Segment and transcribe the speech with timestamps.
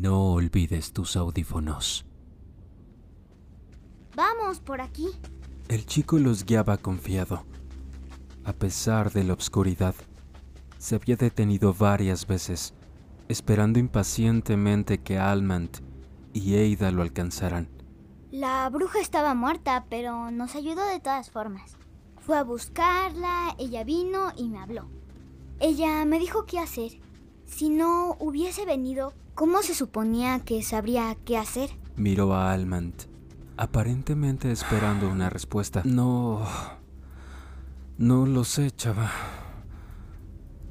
[0.00, 2.04] No olvides tus audífonos.
[4.16, 5.06] Vamos por aquí.
[5.68, 7.44] El chico los guiaba confiado.
[8.44, 9.94] A pesar de la oscuridad,
[10.78, 12.74] se había detenido varias veces,
[13.28, 15.78] esperando impacientemente que Almant
[16.32, 17.68] y Eida lo alcanzaran.
[18.32, 21.76] La bruja estaba muerta, pero nos ayudó de todas formas.
[22.18, 24.88] Fue a buscarla, ella vino y me habló.
[25.60, 27.00] Ella me dijo qué hacer.
[27.46, 31.70] Si no hubiese venido, ¿cómo se suponía que sabría qué hacer?
[31.96, 33.04] Miró a Almant,
[33.56, 35.82] aparentemente esperando una respuesta.
[35.84, 36.46] No...
[37.96, 39.12] No lo sé, chava.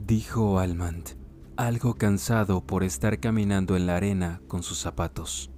[0.06, 1.12] Dijo Almant,
[1.56, 5.50] algo cansado por estar caminando en la arena con sus zapatos.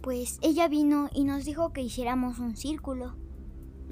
[0.00, 3.16] Pues ella vino y nos dijo que hiciéramos un círculo.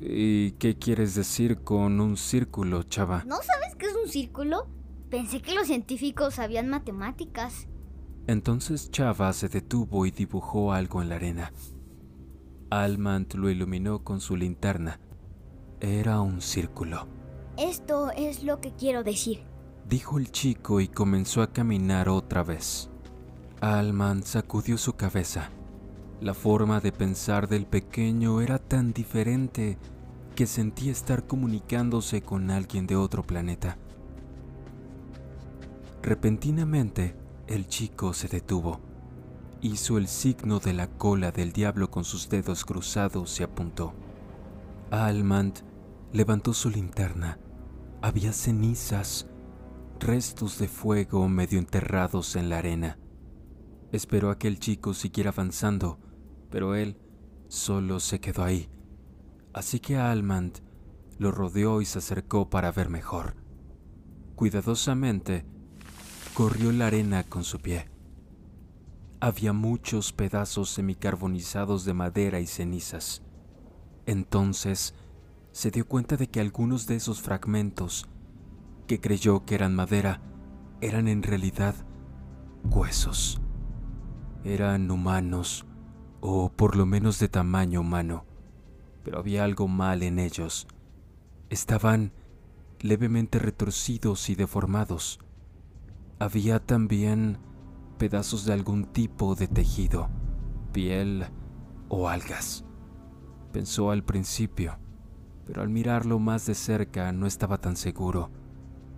[0.01, 3.25] ¿Y qué quieres decir con un círculo, chava?
[3.27, 4.69] ¿No sabes qué es un círculo?
[5.11, 7.66] Pensé que los científicos sabían matemáticas.
[8.29, 11.52] Entonces Chava se detuvo y dibujó algo en la arena.
[12.71, 15.01] Almant lo iluminó con su linterna.
[15.80, 17.09] Era un círculo.
[17.59, 19.43] Esto es lo que quiero decir,
[19.89, 22.89] dijo el chico y comenzó a caminar otra vez.
[23.61, 25.51] Almant sacudió su cabeza.
[26.21, 29.77] La forma de pensar del pequeño era tan diferente
[30.37, 33.77] que sentía estar comunicándose con alguien de otro planeta.
[36.02, 38.80] Repentinamente, el chico se detuvo.
[39.60, 43.93] Hizo el signo de la cola del diablo con sus dedos cruzados y apuntó.
[44.90, 45.60] Almand
[46.12, 47.38] levantó su linterna.
[48.02, 49.26] Había cenizas,
[49.98, 52.98] restos de fuego medio enterrados en la arena.
[53.93, 55.98] Esperó a que el chico siguiera avanzando
[56.51, 56.96] pero él
[57.48, 58.68] solo se quedó ahí.
[59.54, 60.59] Así que Almand
[61.18, 63.37] lo rodeó y se acercó para ver mejor.
[64.34, 65.47] Cuidadosamente,
[66.34, 67.89] corrió la arena con su pie.
[69.21, 73.23] Había muchos pedazos semicarbonizados de madera y cenizas.
[74.07, 74.95] Entonces
[75.53, 78.09] se dio cuenta de que algunos de esos fragmentos,
[78.87, 80.23] que creyó que eran madera,
[80.81, 81.75] eran en realidad
[82.65, 83.41] huesos.
[84.45, 85.67] Eran humanos
[86.21, 88.25] o por lo menos de tamaño humano,
[89.05, 90.67] pero había algo mal en ellos.
[91.51, 92.13] Estaban
[92.81, 95.21] levemente retorcidos y deformados.
[96.21, 97.39] Había también
[97.99, 100.11] pedazos de algún tipo de tejido,
[100.71, 101.25] piel
[101.89, 102.65] o algas.
[103.53, 104.79] Pensó al principio,
[105.47, 108.31] pero al mirarlo más de cerca no estaba tan seguro.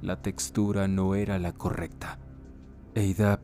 [0.01, 2.19] La textura no era la correcta.
[2.95, 3.41] Eida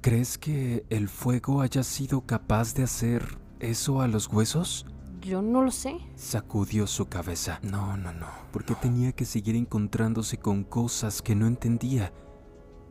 [0.00, 4.86] ¿Crees que el fuego haya sido capaz de hacer eso a los huesos?
[5.22, 5.96] Yo no lo sé.
[6.14, 7.58] Sacudió su cabeza.
[7.62, 8.26] No, no, no.
[8.52, 12.12] Porque tenía que seguir encontrándose con cosas que no entendía.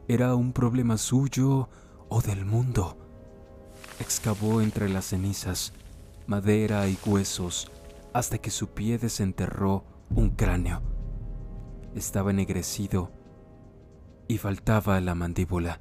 [0.08, 1.70] ¿Era un problema suyo
[2.10, 2.98] o del mundo?
[4.00, 5.74] Excavó entre las cenizas,
[6.28, 7.72] madera y huesos,
[8.14, 10.82] hasta que su pie desenterró un cráneo.
[11.96, 13.12] Estaba ennegrecido
[14.28, 15.80] y faltaba la mandíbula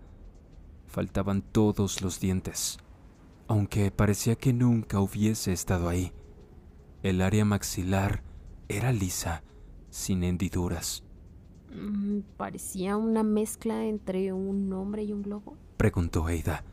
[0.92, 2.78] faltaban todos los dientes,
[3.48, 6.12] aunque parecía que nunca hubiese estado ahí.
[7.02, 8.22] El área maxilar
[8.68, 9.42] era lisa,
[9.88, 11.02] sin hendiduras.
[11.72, 15.56] Mm, parecía una mezcla entre un hombre y un globo.
[15.76, 16.64] Preguntó Eida.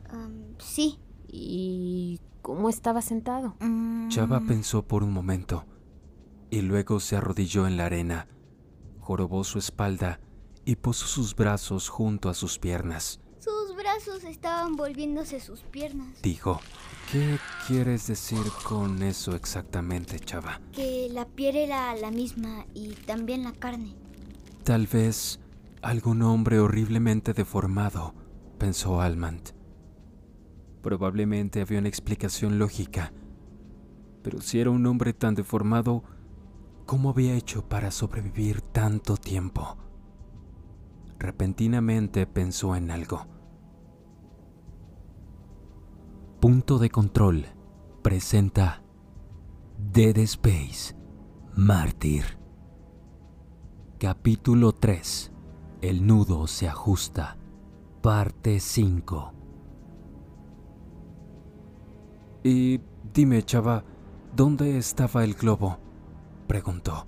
[0.58, 0.98] sí.
[1.32, 3.54] ¿Y cómo estaba sentado?
[3.60, 4.08] Mm.
[4.08, 5.64] Chava pensó por un momento
[6.50, 8.26] y luego se arrodilló en la arena,
[8.98, 10.18] jorobó su espalda
[10.64, 13.20] y puso sus brazos junto a sus piernas
[13.80, 16.22] brazos estaban volviéndose sus piernas.
[16.22, 16.60] Dijo,
[17.10, 20.60] ¿qué quieres decir con eso exactamente, chava?
[20.72, 23.96] Que la piel era la misma y también la carne.
[24.64, 25.40] Tal vez
[25.82, 28.14] algún hombre horriblemente deformado,
[28.58, 29.50] pensó Almant.
[30.82, 33.12] Probablemente había una explicación lógica.
[34.22, 36.04] Pero si era un hombre tan deformado,
[36.84, 39.78] ¿cómo había hecho para sobrevivir tanto tiempo?
[41.18, 43.26] Repentinamente pensó en algo.
[46.40, 47.46] Punto de Control
[48.02, 48.82] presenta
[49.92, 50.96] Dead Space
[51.54, 52.39] Mártir.
[54.00, 55.30] Capítulo 3.
[55.82, 57.36] El nudo se ajusta.
[58.00, 59.34] Parte 5.
[62.42, 62.80] Y
[63.12, 63.84] dime, Chava,
[64.34, 65.76] ¿dónde estaba el globo?
[66.46, 67.06] preguntó.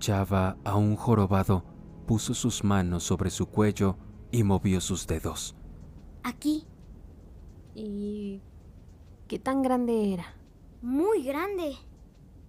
[0.00, 1.62] Chava, aún jorobado,
[2.04, 3.96] puso sus manos sobre su cuello
[4.32, 5.54] y movió sus dedos.
[6.24, 6.66] Aquí,
[7.76, 8.42] ¿Y
[9.28, 10.34] qué tan grande era?
[10.82, 11.76] Muy grande.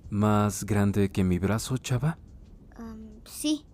[0.09, 2.17] ¿Más grande que mi brazo, chava?
[3.25, 3.65] Sí.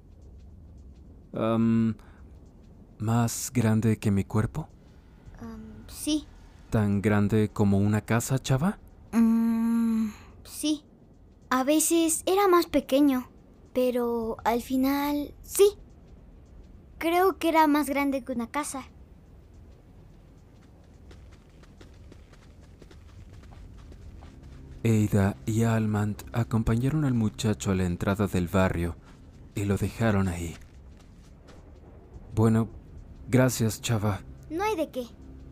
[3.00, 4.68] ¿Más grande que mi cuerpo?
[5.88, 6.26] sí.
[6.70, 8.78] ¿Tan grande como una casa, chava?
[9.12, 10.10] Mm,
[10.44, 10.84] sí.
[11.50, 13.28] A veces era más pequeño,
[13.74, 15.72] pero al final sí.
[17.00, 18.84] Creo que era más grande que una casa.
[24.84, 28.96] Eida y Almand acompañaron al muchacho a la entrada del barrio
[29.60, 30.56] y lo dejaron ahí.
[32.34, 32.70] Bueno,
[33.28, 34.22] gracias, chava.
[34.50, 35.06] No hay de qué.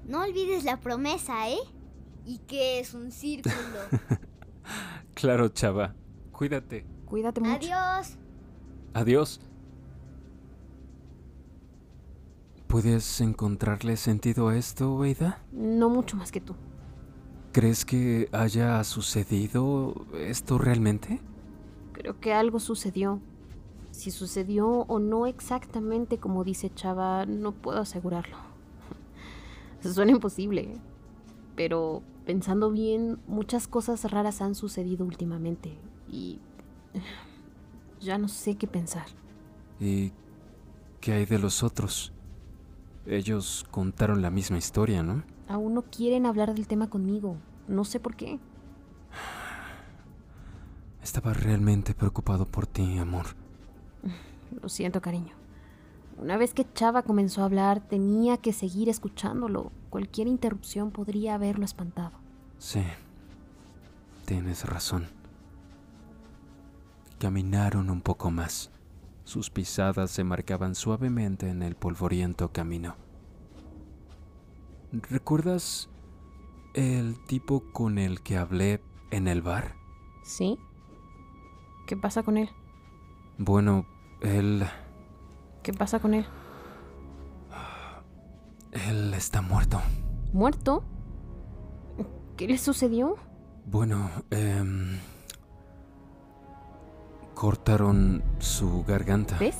[0.05, 1.59] No olvides la promesa, ¿eh?
[2.25, 3.55] ¿Y qué es un círculo?
[5.13, 5.95] Claro, chava.
[6.31, 6.85] Cuídate.
[7.05, 7.55] Cuídate mucho.
[7.55, 8.17] Adiós.
[8.93, 9.39] Adiós.
[12.67, 15.41] ¿Puedes encontrarle sentido a esto, Eida?
[15.51, 16.53] No mucho más que tú.
[17.51, 21.19] ¿Crees que haya sucedido esto realmente?
[21.93, 23.19] Creo que algo sucedió.
[23.97, 28.37] Si sucedió o no exactamente como dice Chava, no puedo asegurarlo.
[29.81, 30.77] Suena imposible,
[31.55, 36.37] pero pensando bien, muchas cosas raras han sucedido últimamente y
[37.99, 39.07] ya no sé qué pensar.
[39.79, 40.11] ¿Y
[41.01, 42.13] qué hay de los otros?
[43.07, 45.23] Ellos contaron la misma historia, ¿no?
[45.47, 47.37] Aún no quieren hablar del tema conmigo.
[47.67, 48.39] No sé por qué.
[51.01, 53.46] Estaba realmente preocupado por ti, amor.
[54.61, 55.33] Lo siento, cariño.
[56.17, 59.71] Una vez que Chava comenzó a hablar, tenía que seguir escuchándolo.
[59.89, 62.17] Cualquier interrupción podría haberlo espantado.
[62.57, 62.83] Sí,
[64.25, 65.07] tienes razón.
[67.19, 68.71] Caminaron un poco más.
[69.25, 72.95] Sus pisadas se marcaban suavemente en el polvoriento camino.
[74.91, 75.89] ¿Recuerdas
[76.73, 78.81] el tipo con el que hablé
[79.11, 79.75] en el bar?
[80.23, 80.57] ¿Sí?
[81.85, 82.49] ¿Qué pasa con él?
[83.37, 83.85] Bueno,
[84.21, 84.65] él...
[85.63, 86.25] ¿Qué pasa con él?
[88.71, 89.81] Él está muerto.
[90.33, 90.83] ¿Muerto?
[92.35, 93.15] ¿Qué le sucedió?
[93.65, 94.99] Bueno, em,
[97.33, 99.37] cortaron su garganta.
[99.39, 99.57] ¿Ves?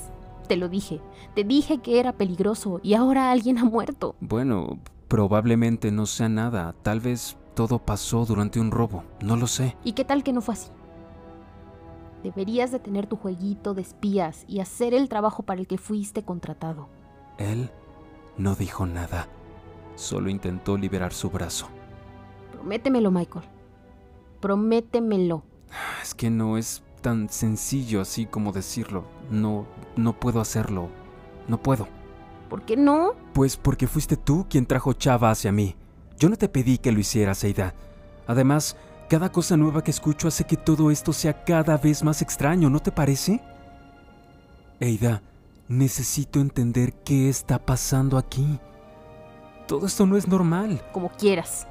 [0.48, 1.00] Te lo dije.
[1.34, 4.16] Te dije que era peligroso y ahora alguien ha muerto.
[4.20, 4.78] Bueno,
[5.08, 6.74] probablemente no sea nada.
[6.82, 9.04] Tal vez todo pasó durante un robo.
[9.20, 9.76] No lo sé.
[9.84, 10.70] ¿Y qué tal que no fue así?
[12.22, 16.24] Deberías de tener tu jueguito de espías y hacer el trabajo para el que fuiste
[16.24, 16.88] contratado.
[17.38, 17.70] Él
[18.36, 19.28] no dijo nada.
[19.94, 21.68] Solo intentó liberar su brazo.
[22.52, 23.44] Prométemelo, Michael.
[24.40, 25.42] Prométemelo.
[26.02, 29.04] Es que no es tan sencillo así como decirlo.
[29.30, 29.66] No,
[29.96, 30.88] no puedo hacerlo.
[31.46, 31.88] No puedo.
[32.48, 33.12] ¿Por qué no?
[33.32, 35.76] Pues porque fuiste tú quien trajo Chava hacia mí.
[36.18, 37.74] Yo no te pedí que lo hicieras, Eida.
[38.26, 38.76] Además,
[39.08, 42.80] cada cosa nueva que escucho hace que todo esto sea cada vez más extraño, ¿no
[42.80, 43.40] te parece?
[44.80, 45.22] Eida,
[45.66, 48.58] necesito entender qué está pasando aquí.
[49.66, 50.82] Todo esto no es normal.
[50.92, 51.66] Como quieras.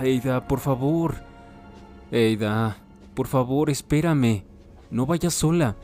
[0.00, 1.16] Eida, por favor.
[2.10, 2.76] Eida,
[3.14, 4.44] por favor, espérame.
[4.90, 5.76] No vayas sola.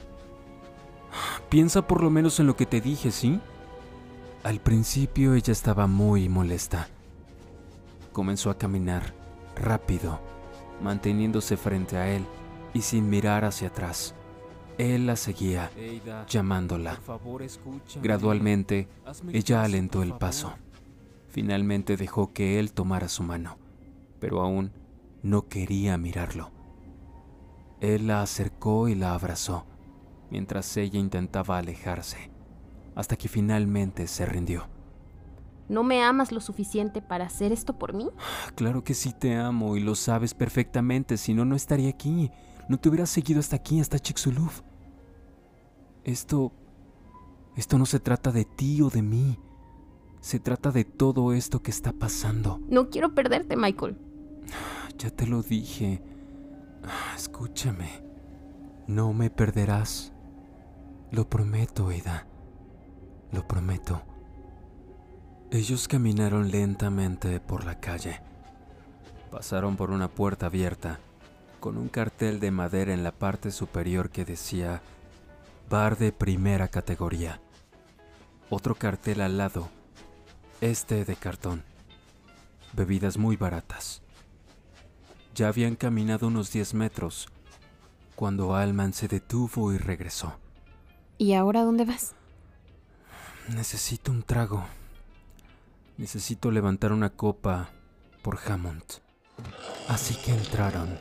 [1.49, 3.41] Piensa por lo menos en lo que te dije, ¿sí?
[4.43, 6.89] Al principio ella estaba muy molesta.
[8.13, 9.15] Comenzó a caminar
[9.57, 10.21] rápido,
[10.83, 12.25] manteniéndose frente a él
[12.75, 14.15] y sin mirar hacia atrás.
[14.79, 15.71] Él la seguía,
[16.29, 17.01] llamándola.
[18.01, 18.89] Gradualmente,
[19.33, 20.55] ella alentó el paso.
[21.29, 23.59] Finalmente dejó que él tomara su mano,
[24.21, 24.73] pero aún
[25.23, 26.53] no quería mirarlo.
[27.81, 29.67] Él la acercó y la abrazó,
[30.31, 32.31] mientras ella intentaba alejarse,
[32.95, 34.69] hasta que finalmente se rindió.
[35.69, 38.09] ¿No me amas lo suficiente para hacer esto por mí?
[38.55, 42.31] Claro que sí te amo y lo sabes perfectamente, si no, no estaría aquí.
[42.69, 44.51] No te hubieras seguido hasta aquí, hasta Chicxulub.
[46.05, 46.53] Esto...
[47.57, 49.39] Esto no se trata de ti o de mí.
[50.21, 52.61] Se trata de todo esto que está pasando.
[52.69, 53.99] No quiero perderte, Michael.
[54.99, 56.03] Ya te lo dije.
[57.15, 58.03] Escúchame.
[58.89, 60.13] No me perderás.
[61.13, 62.27] Lo prometo, Eda.
[63.31, 64.03] Lo prometo.
[65.51, 68.21] Ellos caminaron lentamente por la calle.
[69.31, 71.01] Pasaron por una puerta abierta,
[71.59, 74.83] con un cartel de madera en la parte superior que decía
[75.71, 77.41] Bar de primera categoría.
[78.51, 79.71] Otro cartel al lado,
[80.61, 81.63] este de cartón.
[82.75, 84.03] Bebidas muy baratas.
[85.35, 87.27] Ya habían caminado unos 10 metros
[88.17, 90.39] cuando Alman se detuvo y regresó.
[91.17, 92.15] ¿Y ahora dónde vas?
[93.49, 94.67] Necesito un trago.
[95.99, 97.71] Necesito levantar una copa
[98.23, 98.85] por Hammond.
[99.89, 100.97] Así que entraron.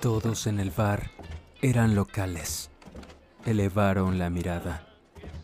[0.00, 1.12] Todos en el bar
[1.62, 2.70] eran locales.
[3.46, 4.88] Elevaron la mirada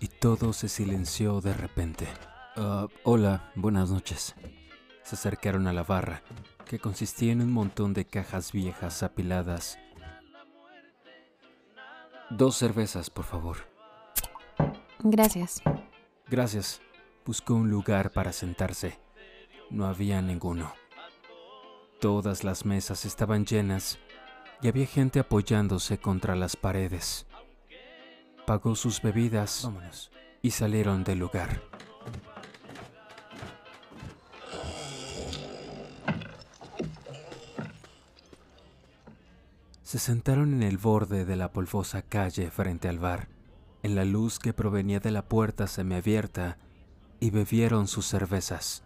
[0.01, 2.09] y todo se silenció de repente.
[2.57, 4.35] Ah, hola, buenas noches.
[5.05, 6.23] Se acercaron a la barra,
[6.67, 9.79] que consistía en un montón de cajas viejas apiladas.
[12.29, 13.59] Dos cervezas, por favor.
[14.99, 15.63] Gracias.
[16.29, 16.81] Gracias.
[17.31, 18.99] Buscó un lugar para sentarse.
[19.71, 20.75] No había ninguno.
[22.01, 24.01] Todas las mesas estaban llenas
[24.61, 27.29] y había gente apoyándose contra las paredes.
[28.49, 29.71] Pagó sus bebidas
[30.43, 31.63] y salieron del lugar.
[39.85, 43.29] Se sentaron en el borde de la polvosa calle frente al bar,
[43.85, 46.59] en la luz que provenía de la puerta semiabierta,
[47.21, 48.83] y bebieron sus cervezas.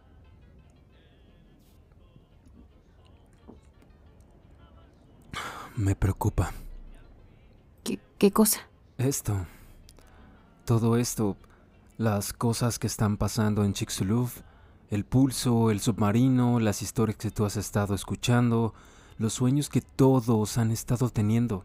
[5.77, 6.53] Me preocupa.
[7.83, 8.69] ¿Qué, qué cosa?
[8.99, 9.47] Esto.
[10.65, 11.37] Todo esto.
[11.97, 14.31] Las cosas que están pasando en Chicxulub.
[14.91, 18.75] El pulso, el submarino, las historias que tú has estado escuchando,
[19.19, 21.65] los sueños que todos han estado teniendo,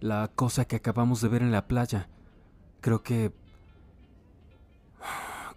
[0.00, 2.08] la cosa que acabamos de ver en la playa.
[2.80, 3.32] Creo que...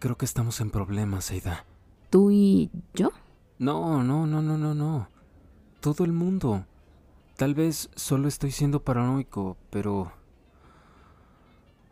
[0.02, 1.64] Creo que estamos en problemas, Aida.
[2.10, 3.12] ¿Tú y yo?
[3.60, 5.08] No, no, no, no, no, no.
[5.80, 6.66] Todo el mundo.
[7.38, 10.12] Tal vez solo estoy siendo paranoico, pero...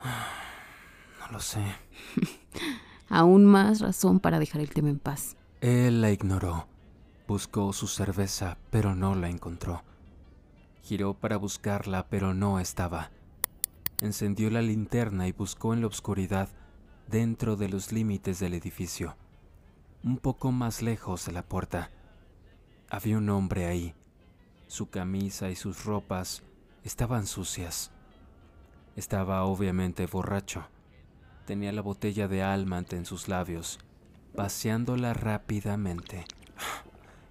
[1.20, 1.62] No lo sé.
[3.10, 5.38] Aún más razón para dejar el tema en paz.
[5.62, 6.66] Él la ignoró.
[7.28, 9.84] Buscó su cerveza, pero no la encontró.
[10.82, 13.12] Giró para buscarla, pero no estaba.
[14.02, 16.50] Encendió la linterna y buscó en la oscuridad
[17.10, 19.16] dentro de los límites del edificio,
[20.04, 21.90] un poco más lejos de la puerta.
[22.90, 23.96] Había un hombre ahí.
[24.68, 26.44] Su camisa y sus ropas
[26.84, 27.92] estaban sucias.
[28.96, 30.68] Estaba obviamente borracho.
[31.46, 33.80] Tenía la botella de Almant en sus labios,
[34.36, 36.26] vaciándola rápidamente.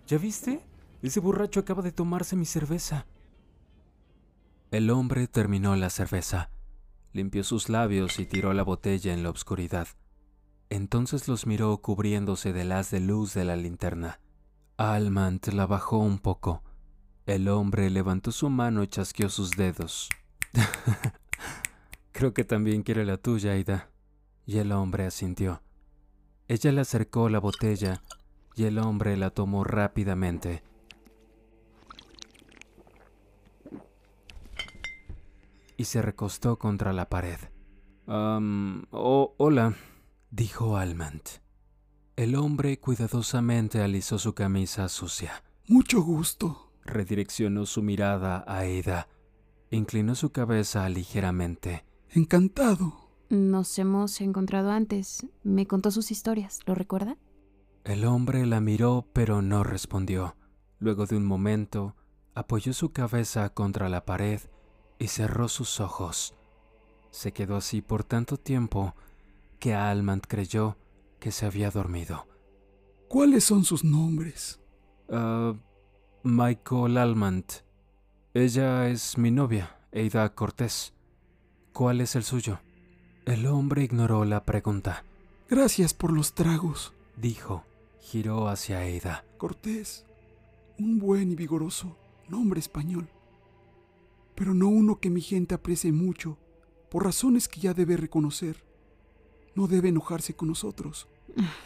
[0.08, 0.60] ¿Ya viste?
[1.02, 3.06] Ese borracho acaba de tomarse mi cerveza.
[4.72, 6.50] El hombre terminó la cerveza,
[7.18, 9.88] limpió sus labios y tiró la botella en la oscuridad.
[10.70, 14.20] Entonces los miró cubriéndose del haz de luz de la linterna.
[14.76, 16.62] Almant la bajó un poco.
[17.26, 20.08] El hombre levantó su mano y chasqueó sus dedos.
[22.12, 23.90] Creo que también quiere la tuya, Aida.
[24.46, 25.60] Y el hombre asintió.
[26.46, 28.00] Ella le acercó la botella
[28.54, 30.62] y el hombre la tomó rápidamente.
[35.78, 37.38] Y se recostó contra la pared.
[38.08, 39.76] Um, oh, hola,
[40.28, 41.28] dijo Almant.
[42.16, 45.44] El hombre cuidadosamente alisó su camisa sucia.
[45.68, 46.72] Mucho gusto.
[46.84, 49.06] Redireccionó su mirada a Ada.
[49.70, 51.84] Inclinó su cabeza ligeramente.
[52.10, 52.94] Encantado.
[53.28, 55.26] Nos hemos encontrado antes.
[55.44, 57.16] Me contó sus historias, ¿lo recuerda?
[57.84, 60.34] El hombre la miró pero no respondió.
[60.80, 61.94] Luego de un momento,
[62.34, 64.40] apoyó su cabeza contra la pared
[64.98, 66.34] y cerró sus ojos.
[67.10, 68.94] Se quedó así por tanto tiempo
[69.58, 70.76] que Almant creyó
[71.18, 72.26] que se había dormido.
[73.08, 74.60] ¿Cuáles son sus nombres?
[75.08, 75.54] Uh,
[76.22, 77.52] Michael Almant.
[78.34, 80.92] Ella es mi novia, Ada Cortés.
[81.72, 82.60] ¿Cuál es el suyo?
[83.24, 85.04] El hombre ignoró la pregunta.
[85.48, 87.64] Gracias por los tragos, dijo.
[88.00, 89.24] Giró hacia Ada.
[89.38, 90.04] Cortés,
[90.78, 91.96] un buen y vigoroso
[92.28, 93.08] nombre español,
[94.38, 96.38] pero no uno que mi gente aprecie mucho,
[96.90, 98.62] por razones que ya debe reconocer.
[99.56, 101.08] No debe enojarse con nosotros.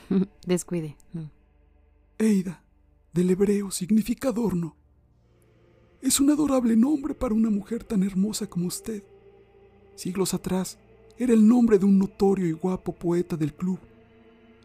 [0.46, 0.96] Descuide.
[2.16, 2.64] Eida,
[3.12, 4.74] del hebreo, significa adorno.
[6.00, 9.02] Es un adorable nombre para una mujer tan hermosa como usted.
[9.94, 10.78] Siglos atrás,
[11.18, 13.78] era el nombre de un notorio y guapo poeta del club.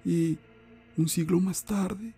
[0.05, 0.37] Y,
[0.95, 2.13] un siglo más tarde,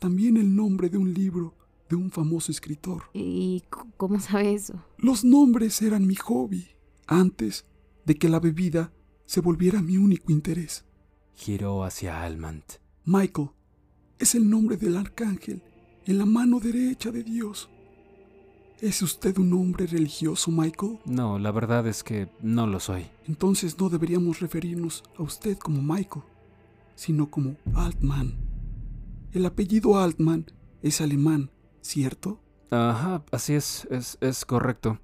[0.00, 1.54] también el nombre de un libro
[1.92, 3.02] de un famoso escritor.
[3.12, 3.62] ¿Y
[3.98, 4.82] cómo sabe eso?
[4.96, 6.68] Los nombres eran mi hobby,
[7.06, 7.66] antes
[8.06, 8.94] de que la bebida
[9.26, 10.86] se volviera mi único interés.
[11.34, 12.64] Giró hacia Almant.
[13.04, 13.50] Michael
[14.18, 15.62] es el nombre del arcángel
[16.06, 17.68] en la mano derecha de Dios.
[18.80, 20.98] ¿Es usted un hombre religioso, Michael?
[21.04, 23.04] No, la verdad es que no lo soy.
[23.28, 26.24] Entonces no deberíamos referirnos a usted como Michael,
[26.94, 28.34] sino como Altman.
[29.32, 30.46] El apellido Altman
[30.80, 31.50] es alemán,
[31.82, 32.40] ¿cierto?
[32.70, 35.00] Ajá, así es, es, es correcto.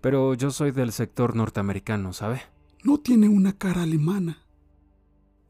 [0.00, 2.40] Pero yo soy del sector norteamericano, ¿sabe?
[2.82, 4.46] No tiene una cara alemana.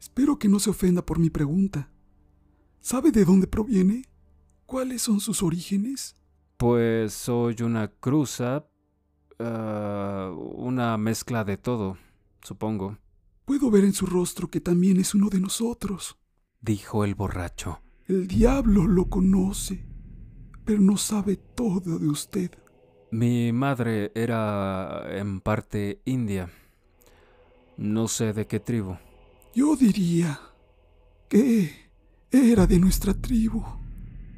[0.00, 1.88] Espero que no se ofenda por mi pregunta.
[2.80, 4.02] ¿Sabe de dónde proviene?
[4.66, 6.16] ¿Cuáles son sus orígenes?
[6.56, 8.66] Pues soy una cruza,
[9.38, 11.96] uh, una mezcla de todo,
[12.42, 12.98] supongo.
[13.44, 16.18] Puedo ver en su rostro que también es uno de nosotros,
[16.60, 17.80] dijo el borracho.
[18.06, 19.86] El diablo lo conoce,
[20.64, 22.50] pero no sabe todo de usted.
[23.10, 26.50] Mi madre era en parte india.
[27.76, 28.96] No sé de qué tribu.
[29.54, 30.40] Yo diría
[31.28, 31.90] que
[32.30, 33.62] era de nuestra tribu.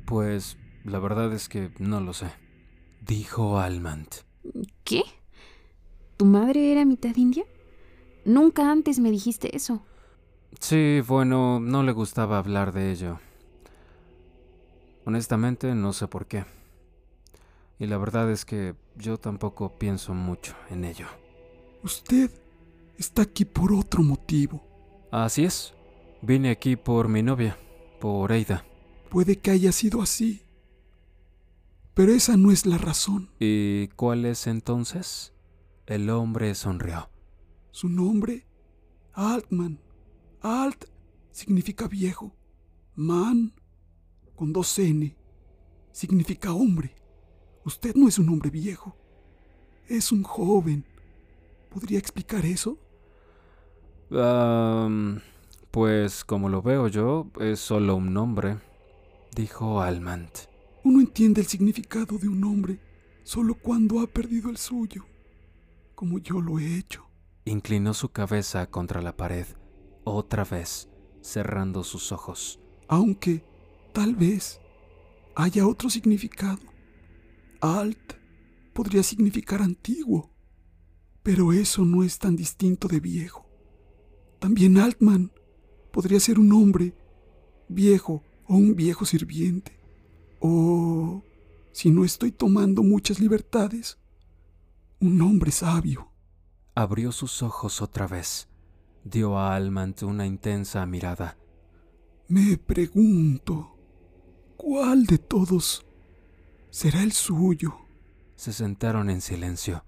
[0.06, 2.32] Pues la verdad es que no lo sé.
[3.00, 4.16] Dijo Almant.
[4.82, 5.02] ¿Qué?
[6.16, 7.44] ¿Tu madre era mitad india?
[8.24, 9.84] Nunca antes me dijiste eso.
[10.60, 13.20] Sí, bueno, no le gustaba hablar de ello.
[15.04, 16.44] Honestamente, no sé por qué.
[17.78, 21.06] Y la verdad es que yo tampoco pienso mucho en ello.
[21.82, 22.30] Usted
[22.96, 24.62] está aquí por otro motivo.
[25.10, 25.74] Así es.
[26.22, 27.58] Vine aquí por mi novia,
[28.00, 28.64] por Eida.
[29.10, 30.42] Puede que haya sido así.
[31.92, 33.30] Pero esa no es la razón.
[33.38, 35.32] ¿Y cuál es entonces?
[35.86, 37.10] El hombre sonrió.
[37.70, 38.46] Su nombre,
[39.12, 39.78] Altman.
[40.40, 40.86] Alt
[41.30, 42.34] significa viejo.
[42.94, 43.52] Man,
[44.36, 45.16] con dos N,
[45.92, 46.94] significa hombre.
[47.64, 48.96] Usted no es un hombre viejo.
[49.88, 50.84] Es un joven.
[51.70, 52.78] ¿Podría explicar eso?
[54.10, 55.18] Um,
[55.70, 58.58] pues como lo veo yo, es solo un nombre,
[59.34, 60.30] dijo Almant.
[60.84, 62.78] Uno entiende el significado de un nombre
[63.24, 65.06] solo cuando ha perdido el suyo,
[65.94, 67.06] como yo lo he hecho.
[67.46, 69.46] Inclinó su cabeza contra la pared,
[70.04, 70.88] otra vez,
[71.22, 72.60] cerrando sus ojos.
[72.86, 73.44] Aunque,
[73.94, 74.60] tal vez,
[75.36, 76.60] haya otro significado.
[77.60, 78.14] Alt
[78.74, 80.30] podría significar antiguo,
[81.22, 83.46] pero eso no es tan distinto de viejo.
[84.40, 85.32] También Altman
[85.92, 86.92] podría ser un hombre
[87.68, 89.78] viejo o un viejo sirviente.
[90.40, 91.22] O,
[91.72, 93.98] si no estoy tomando muchas libertades,
[95.00, 96.10] un hombre sabio.
[96.74, 98.48] Abrió sus ojos otra vez.
[99.04, 101.38] Dio a Almant una intensa mirada.
[102.26, 103.73] Me pregunto,
[104.64, 105.84] ¿cuál de todos
[106.70, 107.76] será el suyo?
[108.34, 109.84] Se sentaron en silencio.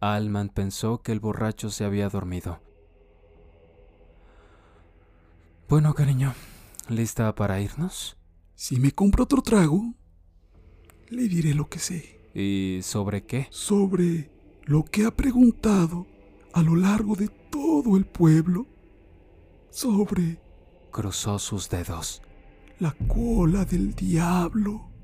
[0.00, 2.60] Almant pensó que el borracho se había dormido.
[5.68, 6.34] Bueno, cariño,
[6.88, 8.16] ¿lista para irnos?
[8.54, 9.92] Si me compro otro trago,
[11.10, 12.18] le diré lo que sé.
[12.34, 13.48] ¿Y sobre qué?
[13.50, 14.30] Sobre
[14.64, 16.06] lo que ha preguntado
[16.54, 18.66] a lo largo de todo el pueblo.
[19.70, 20.40] Sobre
[20.90, 22.22] Cruzó sus dedos.
[22.78, 24.95] La cola del diablo.